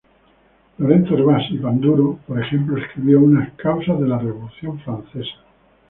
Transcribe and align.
Lorenzo 0.79 1.13
Hervás 1.15 1.43
y 1.51 1.59
Panduro, 1.59 2.17
por 2.25 2.39
ejemplo, 2.41 2.75
escribió 2.75 3.19
unas 3.19 3.51
"Causas 3.53 3.99
de 4.01 4.07
la 4.07 4.17
revolución 4.17 4.79
francesa". 4.79 5.37